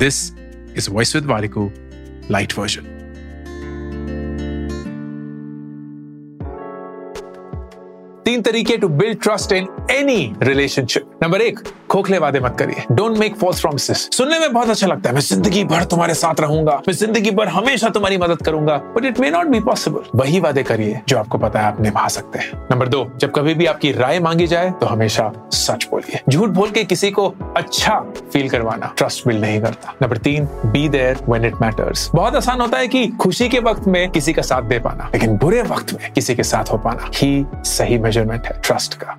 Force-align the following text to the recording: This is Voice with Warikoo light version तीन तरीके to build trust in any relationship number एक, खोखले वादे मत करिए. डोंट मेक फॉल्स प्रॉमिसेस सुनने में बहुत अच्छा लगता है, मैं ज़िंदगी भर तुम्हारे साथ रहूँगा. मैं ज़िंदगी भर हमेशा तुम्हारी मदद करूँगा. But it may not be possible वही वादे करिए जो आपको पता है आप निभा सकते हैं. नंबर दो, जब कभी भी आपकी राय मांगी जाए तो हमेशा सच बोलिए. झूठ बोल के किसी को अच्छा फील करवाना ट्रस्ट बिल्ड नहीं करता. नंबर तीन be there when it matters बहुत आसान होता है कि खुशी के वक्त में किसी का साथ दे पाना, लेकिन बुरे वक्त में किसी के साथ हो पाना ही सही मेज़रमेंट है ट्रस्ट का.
This 0.00 0.22
is 0.78 0.90
Voice 0.90 1.14
with 1.16 1.26
Warikoo 1.26 1.70
light 2.30 2.58
version 2.58 2.96
तीन 8.24 8.42
तरीके 8.42 8.76
to 8.76 8.88
build 8.88 9.20
trust 9.22 9.52
in 9.52 9.66
any 9.90 10.32
relationship 10.42 11.18
number 11.22 11.40
एक, 11.42 11.58
खोखले 11.90 12.18
वादे 12.18 12.40
मत 12.40 12.56
करिए. 12.58 12.82
डोंट 12.92 13.16
मेक 13.18 13.36
फॉल्स 13.36 13.60
प्रॉमिसेस 13.60 14.08
सुनने 14.12 14.38
में 14.38 14.52
बहुत 14.52 14.70
अच्छा 14.70 14.86
लगता 14.86 15.08
है, 15.08 15.14
मैं 15.14 15.22
ज़िंदगी 15.22 15.64
भर 15.64 15.84
तुम्हारे 15.84 16.14
साथ 16.14 16.40
रहूँगा. 16.40 16.76
मैं 16.88 16.94
ज़िंदगी 16.94 17.30
भर 17.30 17.48
हमेशा 17.48 17.88
तुम्हारी 17.88 18.18
मदद 18.18 18.42
करूँगा. 18.42 18.76
But 18.96 19.04
it 19.04 19.20
may 19.20 19.30
not 19.30 19.46
be 19.46 19.60
possible 19.60 20.18
वही 20.18 20.40
वादे 20.40 20.62
करिए 20.62 21.00
जो 21.08 21.18
आपको 21.18 21.38
पता 21.38 21.60
है 21.60 21.66
आप 21.66 21.80
निभा 21.80 22.06
सकते 22.08 22.38
हैं. 22.38 22.52
नंबर 22.70 22.88
दो, 22.88 23.04
जब 23.20 23.32
कभी 23.34 23.54
भी 23.54 23.66
आपकी 23.66 23.92
राय 23.92 24.20
मांगी 24.20 24.46
जाए 24.46 24.70
तो 24.80 24.86
हमेशा 24.86 25.30
सच 25.52 25.86
बोलिए. 25.90 26.20
झूठ 26.28 26.50
बोल 26.50 26.70
के 26.70 26.84
किसी 26.84 27.10
को 27.10 27.26
अच्छा 27.56 27.98
फील 28.32 28.48
करवाना 28.50 28.92
ट्रस्ट 28.98 29.26
बिल्ड 29.26 29.40
नहीं 29.40 29.60
करता. 29.60 29.94
नंबर 30.02 30.16
तीन 30.18 30.44
be 30.66 30.88
there 30.88 31.24
when 31.28 31.44
it 31.44 31.60
matters 31.62 32.10
बहुत 32.14 32.36
आसान 32.36 32.60
होता 32.60 32.78
है 32.78 32.88
कि 32.88 33.06
खुशी 33.20 33.48
के 33.48 33.58
वक्त 33.60 33.88
में 33.88 34.08
किसी 34.10 34.32
का 34.32 34.42
साथ 34.42 34.62
दे 34.62 34.78
पाना, 34.78 35.10
लेकिन 35.14 35.36
बुरे 35.38 35.62
वक्त 35.64 35.92
में 35.94 36.12
किसी 36.12 36.34
के 36.34 36.42
साथ 36.44 36.72
हो 36.72 36.78
पाना 36.78 37.10
ही 37.14 37.44
सही 37.68 37.98
मेज़रमेंट 37.98 38.46
है 38.46 38.60
ट्रस्ट 38.64 38.94
का. 38.94 39.16